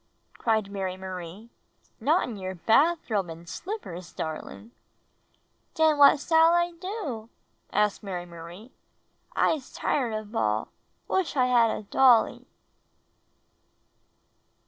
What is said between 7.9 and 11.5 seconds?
Mary Marie. "I'se tired of baU! Wish I